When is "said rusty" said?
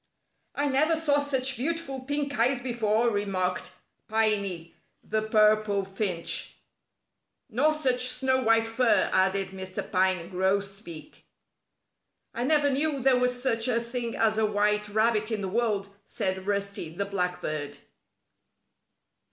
16.03-16.89